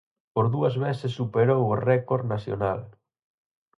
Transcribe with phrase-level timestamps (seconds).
[0.35, 2.79] Por dúas veces superou o récord nacional.